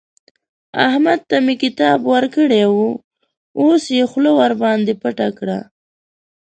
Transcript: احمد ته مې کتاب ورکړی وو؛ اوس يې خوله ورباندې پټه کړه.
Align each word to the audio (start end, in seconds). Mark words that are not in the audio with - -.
احمد 0.87 1.19
ته 1.29 1.37
مې 1.45 1.55
کتاب 1.63 1.99
ورکړی 2.13 2.63
وو؛ 2.73 2.89
اوس 3.61 3.83
يې 3.97 4.03
خوله 4.11 4.31
ورباندې 4.39 4.93
پټه 5.01 5.27
کړه. 5.37 5.59